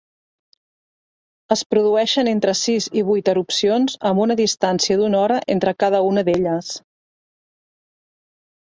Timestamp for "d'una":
5.05-5.23